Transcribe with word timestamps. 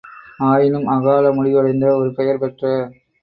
ஆயினும், 0.43 0.87
அகால 0.87 1.33
முடிவடைந்த 1.33 1.85
ஒரு 1.95 2.09
பெயர் 2.13 2.39
பெற்ற 2.39 2.63